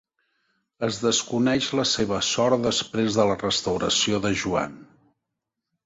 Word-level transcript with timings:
Es 0.87 0.97
desconeix 1.01 1.67
la 1.81 1.85
seva 1.91 2.19
sort 2.29 2.65
després 2.65 3.21
de 3.21 3.29
la 3.33 3.39
restauració 3.45 4.25
de 4.29 4.37
Joan. 4.45 4.79